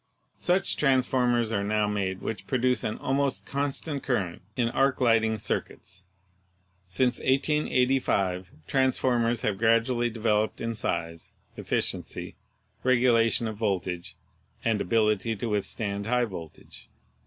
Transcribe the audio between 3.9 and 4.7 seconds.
current in